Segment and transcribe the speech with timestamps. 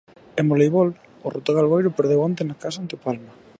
[0.37, 0.89] E en voleibol,
[1.25, 3.31] o Rotogal Boiro perdeu onte na casa ante o Palma.